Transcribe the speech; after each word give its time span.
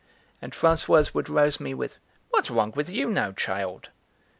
And 0.41 0.51
Françoise 0.53 1.13
would 1.13 1.29
rouse 1.29 1.59
me 1.59 1.75
with: 1.75 1.99
"What's 2.31 2.49
wrong 2.49 2.71
with 2.75 2.89
you 2.89 3.07
now, 3.11 3.33
child?" 3.33 3.89